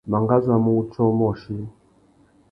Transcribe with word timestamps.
Mangazu 0.11 0.49
a 0.55 0.57
mú 0.63 0.71
wutiō 0.77 1.03
umôchï. 1.11 1.55